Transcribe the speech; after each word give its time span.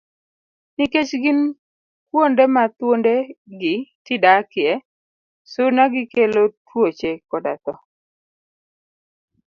Nikech 0.75 1.11
gin 1.23 1.39
kuonde 2.09 2.43
ma 2.55 2.63
thuonde 2.77 3.13
gi 3.59 3.75
t 4.05 4.07
dakie, 4.23 4.71
suna 5.51 5.83
gikelo 5.93 6.43
tuoche 6.67 7.11
koda 7.29 7.53
tho. 7.63 7.73